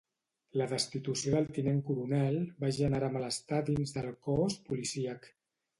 [0.61, 5.35] La destitució del tinent coronel va generar malestar dins del cos policíac.